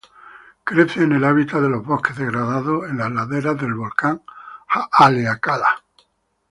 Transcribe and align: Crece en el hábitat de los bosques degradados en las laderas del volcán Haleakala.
Crece 0.63 1.03
en 1.03 1.11
el 1.11 1.23
hábitat 1.23 1.61
de 1.61 1.69
los 1.69 1.85
bosques 1.85 2.17
degradados 2.17 2.89
en 2.89 2.97
las 2.97 3.11
laderas 3.11 3.55
del 3.61 3.75
volcán 3.75 4.19
Haleakala. 4.93 5.79